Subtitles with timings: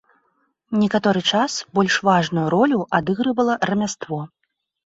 [0.83, 4.19] Некаторы час больш важную ролю адыгрывала рамяство.